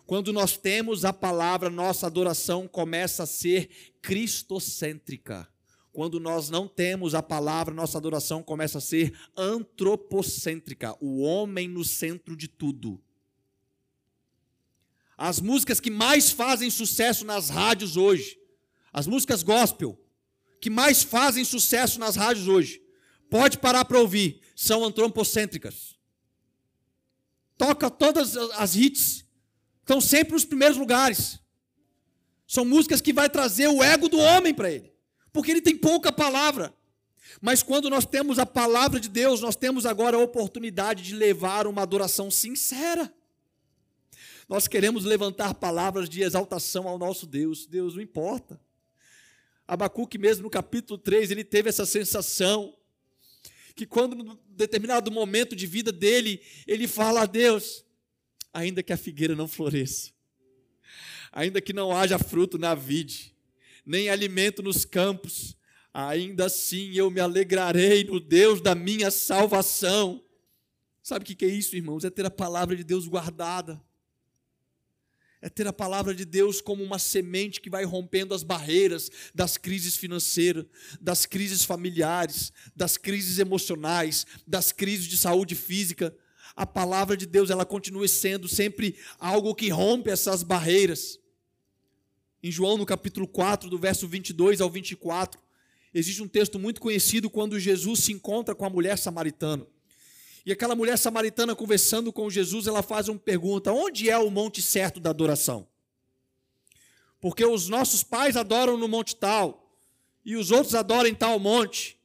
[0.06, 5.50] Quando nós temos a palavra, nossa adoração começa a ser cristocêntrica.
[5.92, 11.84] Quando nós não temos a palavra, nossa adoração começa a ser antropocêntrica, o homem no
[11.84, 13.02] centro de tudo.
[15.18, 18.38] as músicas que mais fazem sucesso nas rádios hoje,
[18.94, 20.00] as músicas gospel,
[20.62, 22.83] que mais fazem sucesso nas rádios hoje,
[23.34, 25.96] pode parar para ouvir, são antropocêntricas.
[27.58, 29.26] Toca todas as hits,
[29.80, 31.40] estão sempre nos primeiros lugares.
[32.46, 34.94] São músicas que vai trazer o ego do homem para ele,
[35.32, 36.72] porque ele tem pouca palavra.
[37.42, 41.66] Mas quando nós temos a palavra de Deus, nós temos agora a oportunidade de levar
[41.66, 43.12] uma adoração sincera.
[44.48, 47.66] Nós queremos levantar palavras de exaltação ao nosso Deus.
[47.66, 48.62] Deus não importa.
[49.68, 52.78] Abacuque mesmo no capítulo 3, ele teve essa sensação
[53.76, 57.84] que quando em determinado momento de vida dele, ele fala a Deus,
[58.54, 60.12] ainda que a figueira não floresça,
[61.32, 63.36] ainda que não haja fruto na vide,
[63.86, 65.58] nem alimento nos campos,
[65.94, 70.24] ainda assim eu me alegrarei no Deus da minha salvação.
[71.02, 72.04] Sabe o que é isso, irmãos?
[72.06, 73.82] É ter a palavra de Deus guardada.
[75.44, 79.58] É ter a palavra de Deus como uma semente que vai rompendo as barreiras das
[79.58, 80.66] crises financeiras,
[81.02, 86.16] das crises familiares, das crises emocionais, das crises de saúde física.
[86.56, 91.20] A palavra de Deus, ela continua sendo sempre algo que rompe essas barreiras.
[92.42, 95.42] Em João, no capítulo 4, do verso 22 ao 24,
[95.94, 99.68] existe um texto muito conhecido quando Jesus se encontra com a mulher samaritana.
[100.46, 104.62] E aquela mulher samaritana conversando com Jesus, ela faz uma pergunta: onde é o monte
[104.62, 105.68] certo da adoração?
[107.22, 109.80] Porque os nossos pais adoram no monte tal,
[110.26, 111.98] e os outros adoram em tal monte.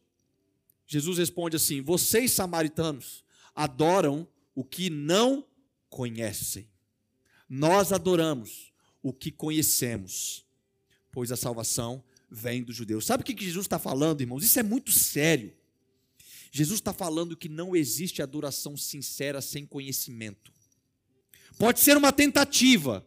[0.86, 3.24] Jesus responde assim: vocês samaritanos
[3.54, 5.44] adoram o que não
[5.90, 6.68] conhecem.
[7.48, 8.72] Nós adoramos
[9.02, 10.44] o que conhecemos,
[11.10, 13.06] pois a salvação vem dos judeus.
[13.06, 14.44] Sabe o que Jesus está falando, irmãos?
[14.44, 15.56] Isso é muito sério.
[16.50, 20.52] Jesus está falando que não existe adoração sincera sem conhecimento.
[21.58, 23.06] Pode ser uma tentativa,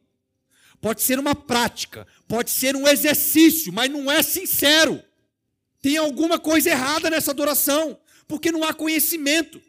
[0.79, 5.01] pode ser uma prática, pode ser um exercício, mas não é sincero.
[5.81, 9.61] Tem alguma coisa errada nessa adoração, porque não há conhecimento.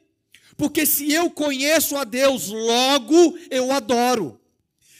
[0.56, 4.38] Porque se eu conheço a Deus, logo eu adoro.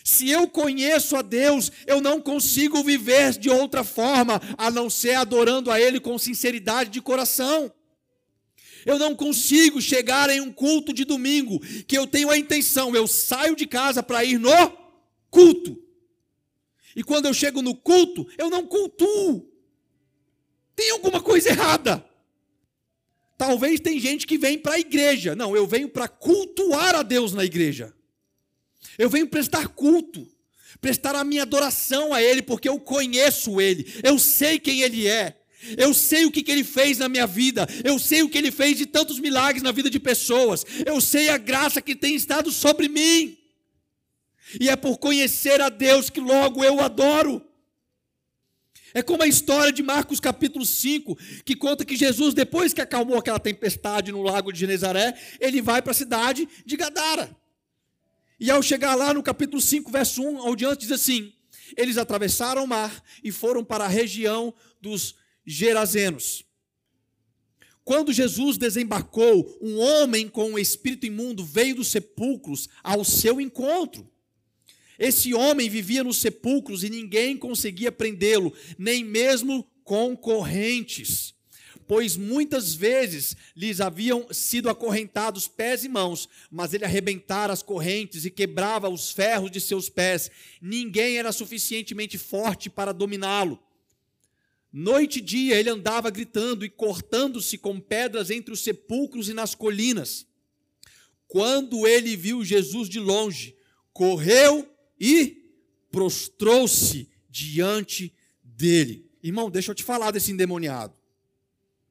[0.05, 5.15] Se eu conheço a Deus, eu não consigo viver de outra forma a não ser
[5.15, 7.73] adorando a Ele com sinceridade de coração.
[8.85, 13.07] Eu não consigo chegar em um culto de domingo que eu tenho a intenção, eu
[13.07, 14.51] saio de casa para ir no
[15.31, 15.81] culto.
[16.95, 19.51] E quando eu chego no culto, eu não cultuo.
[20.75, 22.05] Tem alguma coisa errada.
[23.39, 25.35] Talvez tem gente que vem para a igreja.
[25.35, 27.95] Não, eu venho para cultuar a Deus na igreja.
[28.99, 30.29] Eu venho prestar culto,
[30.81, 35.42] prestar a minha adoração a Ele, porque eu conheço Ele, eu sei quem Ele é.
[35.77, 38.51] Eu sei o que, que ele fez na minha vida, eu sei o que ele
[38.51, 42.51] fez de tantos milagres na vida de pessoas, eu sei a graça que tem estado
[42.51, 43.39] sobre mim,
[44.61, 47.43] e é por conhecer a Deus que logo eu adoro.
[48.95, 53.19] É como a história de Marcos capítulo 5, que conta que Jesus, depois que acalmou
[53.19, 57.35] aquela tempestade no lago de Genezaré, ele vai para a cidade de Gadara.
[58.39, 61.33] E ao chegar lá no capítulo 5, verso 1 ao diante, diz assim:
[61.77, 66.45] Eles atravessaram o mar e foram para a região dos Gerazenos.
[67.85, 74.09] Quando Jesus desembarcou, um homem com um espírito imundo veio dos sepulcros ao seu encontro.
[74.99, 81.35] Esse homem vivia nos sepulcros e ninguém conseguia prendê-lo, nem mesmo concorrentes,
[81.89, 88.25] pois muitas vezes lhes haviam sido acorrentados pés e mãos, mas ele arrebentara as correntes
[88.25, 90.31] e quebrava os ferros de seus pés.
[90.61, 93.59] Ninguém era suficientemente forte para dominá-lo.
[94.73, 99.55] Noite e dia ele andava gritando e cortando-se com pedras entre os sepulcros e nas
[99.55, 100.27] colinas.
[101.29, 103.55] Quando ele viu Jesus de longe,
[103.93, 104.67] correu
[104.99, 105.45] e
[105.91, 109.11] prostrou-se diante dele.
[109.23, 110.95] Irmão, deixa eu te falar desse endemoniado.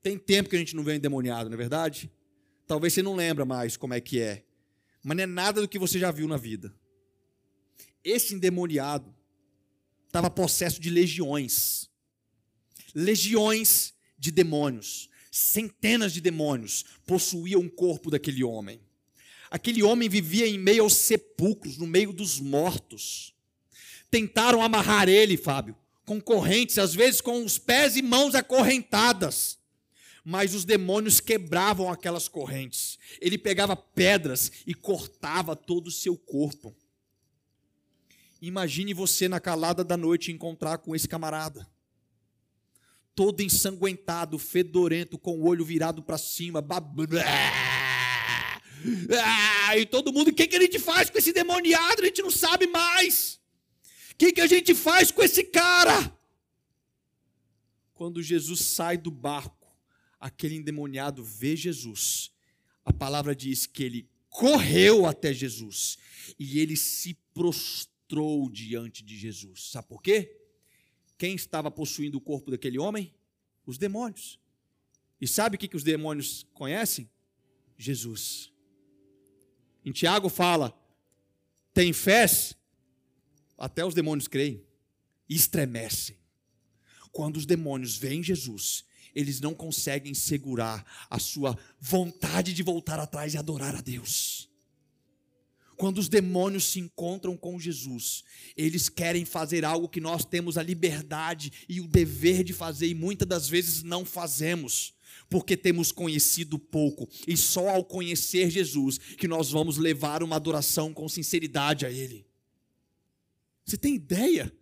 [0.01, 2.11] Tem tempo que a gente não vê endemoniado, não é verdade?
[2.65, 4.43] Talvez você não lembra mais como é que é.
[5.03, 6.73] Mas não é nada do que você já viu na vida.
[8.03, 9.13] Esse endemoniado
[10.07, 11.90] estava possesso de legiões
[12.93, 18.79] legiões de demônios, centenas de demônios possuíam o corpo daquele homem.
[19.49, 23.33] Aquele homem vivia em meio aos sepulcros, no meio dos mortos.
[24.09, 25.75] Tentaram amarrar ele, Fábio,
[26.05, 29.57] com correntes, às vezes com os pés e mãos acorrentadas.
[30.23, 32.99] Mas os demônios quebravam aquelas correntes.
[33.19, 36.75] Ele pegava pedras e cortava todo o seu corpo.
[38.41, 41.67] Imagine você na calada da noite encontrar com esse camarada
[43.15, 46.61] todo ensanguentado, fedorento, com o olho virado para cima,
[49.23, 52.01] Ah, e todo mundo, o que, que a gente faz com esse demoniado?
[52.01, 53.39] A gente não sabe mais.
[54.11, 56.17] O que, que a gente faz com esse cara?
[57.93, 59.67] Quando Jesus sai do barco,
[60.19, 62.31] aquele endemoniado vê Jesus.
[62.83, 65.97] A palavra diz que ele correu até Jesus
[66.39, 69.69] e ele se prostrou diante de Jesus.
[69.71, 70.40] Sabe por quê?
[71.21, 73.13] Quem estava possuindo o corpo daquele homem?
[73.63, 74.39] Os demônios.
[75.21, 77.07] E sabe o que, os demônios conhecem?
[77.77, 78.51] Jesus.
[79.85, 80.75] Em Tiago fala:
[81.75, 82.25] tem fé,
[83.55, 84.65] até os demônios creem
[85.29, 86.17] e estremecem.
[87.11, 93.35] Quando os demônios veem Jesus, eles não conseguem segurar a sua vontade de voltar atrás
[93.35, 94.50] e adorar a Deus.
[95.81, 98.23] Quando os demônios se encontram com Jesus,
[98.55, 102.93] eles querem fazer algo que nós temos a liberdade e o dever de fazer e
[102.93, 104.93] muitas das vezes não fazemos,
[105.27, 107.09] porque temos conhecido pouco.
[107.27, 112.27] E só ao conhecer Jesus que nós vamos levar uma adoração com sinceridade a Ele.
[113.65, 114.55] Você tem ideia?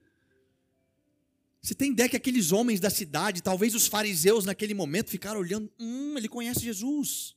[1.62, 5.70] Você tem ideia que aqueles homens da cidade, talvez os fariseus naquele momento, ficaram olhando:
[5.78, 7.36] hum, ele conhece Jesus.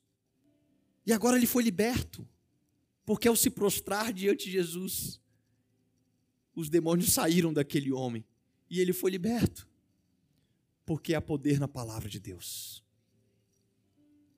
[1.05, 2.25] E agora ele foi liberto.
[3.05, 5.21] Porque ao se prostrar diante de Jesus,
[6.55, 8.25] os demônios saíram daquele homem
[8.71, 9.69] e ele foi liberto.
[10.85, 12.83] Porque há poder na palavra de Deus.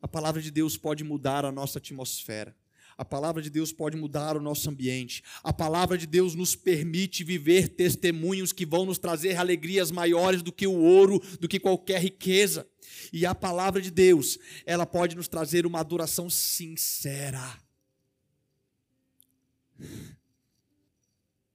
[0.00, 2.54] A palavra de Deus pode mudar a nossa atmosfera.
[2.96, 5.22] A palavra de Deus pode mudar o nosso ambiente.
[5.42, 10.52] A palavra de Deus nos permite viver testemunhos que vão nos trazer alegrias maiores do
[10.52, 12.68] que o ouro, do que qualquer riqueza.
[13.12, 17.63] E a palavra de Deus, ela pode nos trazer uma adoração sincera.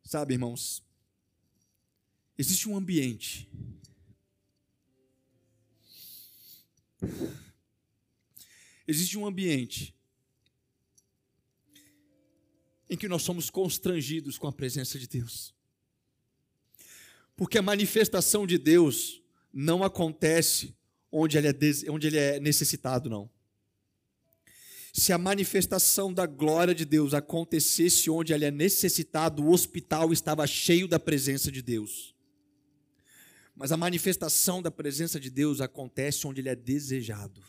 [0.03, 0.84] Sabe, irmãos,
[2.38, 3.49] existe um ambiente
[8.89, 9.95] existe um ambiente
[12.89, 15.53] em que nós somos constrangidos com a presença de Deus.
[17.36, 19.22] Porque a manifestação de Deus
[19.53, 20.76] não acontece
[21.11, 23.30] onde ele é, onde ele é necessitado, não.
[24.92, 30.46] Se a manifestação da glória de Deus acontecesse onde ele é necessitado, o hospital estava
[30.48, 32.16] cheio da presença de Deus.
[33.56, 37.44] Mas a manifestação da presença de Deus acontece onde ele é desejado.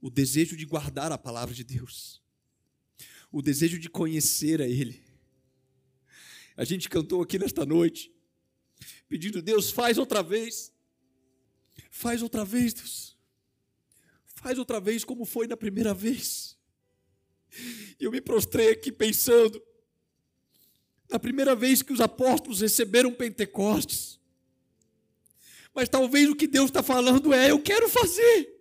[0.00, 2.22] O desejo de guardar a palavra de Deus.
[3.30, 5.02] O desejo de conhecer a Ele.
[6.56, 8.12] A gente cantou aqui nesta noite,
[9.08, 10.72] pedindo, Deus, faz outra vez.
[11.90, 13.17] Faz outra vez, Deus.
[14.40, 16.56] Faz outra vez como foi na primeira vez.
[17.98, 19.60] E eu me prostrei aqui pensando,
[21.10, 24.20] na primeira vez que os apóstolos receberam Pentecostes.
[25.74, 28.56] Mas talvez o que Deus está falando é: eu quero fazer.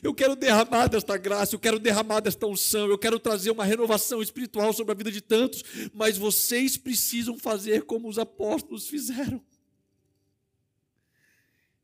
[0.00, 4.22] Eu quero derramar desta graça, eu quero derramar desta unção, eu quero trazer uma renovação
[4.22, 9.42] espiritual sobre a vida de tantos, mas vocês precisam fazer como os apóstolos fizeram.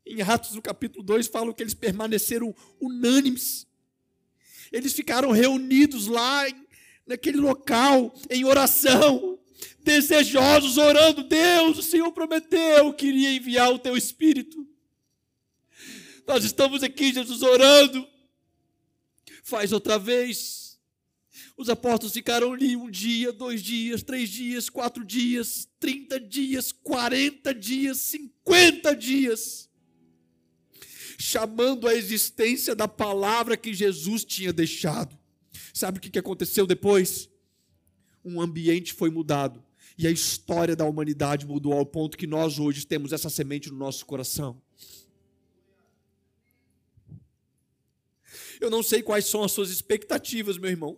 [0.09, 3.67] Em Atos, no capítulo 2, falam que eles permaneceram unânimes.
[4.71, 6.47] Eles ficaram reunidos lá,
[7.05, 9.37] naquele local, em oração,
[9.83, 11.23] desejosos, orando.
[11.23, 14.67] Deus, o Senhor prometeu que iria enviar o teu Espírito.
[16.25, 18.07] Nós estamos aqui, Jesus, orando.
[19.43, 20.79] Faz outra vez.
[21.55, 27.53] Os apóstolos ficaram ali um dia, dois dias, três dias, quatro dias, trinta dias, quarenta
[27.53, 29.68] dias, cinquenta dias
[31.19, 35.19] chamando a existência da palavra que Jesus tinha deixado.
[35.73, 37.29] Sabe o que aconteceu depois?
[38.23, 39.61] Um ambiente foi mudado
[39.97, 43.75] e a história da humanidade mudou ao ponto que nós hoje temos essa semente no
[43.75, 44.61] nosso coração.
[48.61, 50.97] Eu não sei quais são as suas expectativas, meu irmão.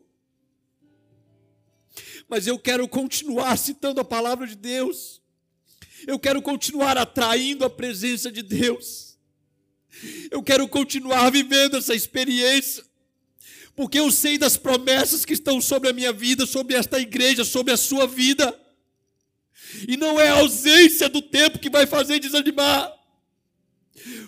[2.30, 5.20] Mas eu quero continuar citando a palavra de Deus.
[6.06, 9.11] Eu quero continuar atraindo a presença de Deus.
[10.30, 12.84] Eu quero continuar vivendo essa experiência,
[13.76, 17.74] porque eu sei das promessas que estão sobre a minha vida, sobre esta igreja, sobre
[17.74, 18.58] a sua vida.
[19.88, 22.92] E não é a ausência do tempo que vai fazer desanimar.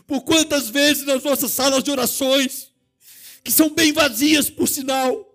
[0.05, 2.71] Por quantas vezes nas nossas salas de orações,
[3.43, 5.33] que são bem vazias por sinal,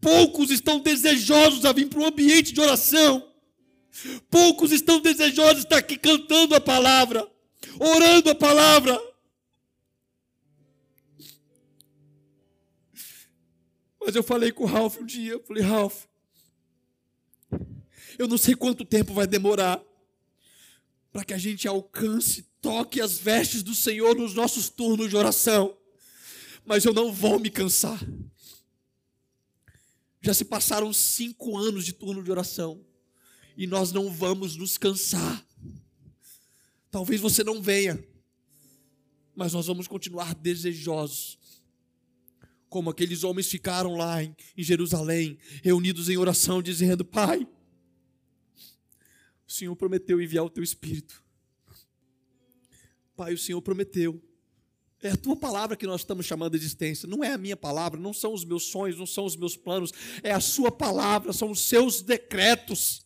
[0.00, 3.28] poucos estão desejosos a vir para um ambiente de oração.
[4.30, 7.26] Poucos estão desejosos de estar aqui cantando a palavra,
[7.78, 9.11] orando a palavra.
[14.04, 16.04] Mas eu falei com o Ralph um dia, eu falei, Ralph,
[18.18, 19.82] eu não sei quanto tempo vai demorar
[21.12, 25.76] para que a gente alcance, toque as vestes do Senhor nos nossos turnos de oração,
[26.64, 28.00] mas eu não vou me cansar.
[30.20, 32.84] Já se passaram cinco anos de turno de oração
[33.56, 35.44] e nós não vamos nos cansar.
[36.90, 38.02] Talvez você não venha,
[39.34, 41.38] mas nós vamos continuar desejosos.
[42.72, 47.46] Como aqueles homens ficaram lá em, em Jerusalém, reunidos em oração, dizendo: Pai,
[49.46, 51.22] o Senhor prometeu enviar o teu Espírito.
[53.14, 54.18] Pai, o Senhor prometeu.
[55.02, 58.00] É a tua palavra que nós estamos chamando de existência, não é a minha palavra,
[58.00, 59.92] não são os meus sonhos, não são os meus planos,
[60.22, 63.04] é a sua palavra, são os seus decretos,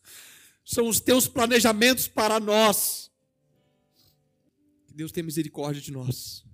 [0.64, 3.10] são os teus planejamentos para nós.
[4.86, 6.46] Que Deus tenha misericórdia de nós.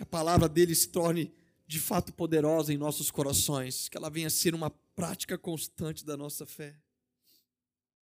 [0.00, 1.30] Que a palavra dele se torne
[1.66, 6.16] de fato poderosa em nossos corações, que ela venha a ser uma prática constante da
[6.16, 6.74] nossa fé.